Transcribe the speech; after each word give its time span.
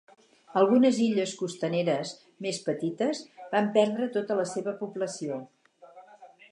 Algunes 0.61 1.01
illes 1.07 1.33
costaneres 1.41 2.13
més 2.47 2.61
petites 2.71 3.23
van 3.55 3.71
perdre 3.77 4.11
tota 4.19 4.41
la 4.43 4.49
seva 4.55 4.75
població. 4.83 5.41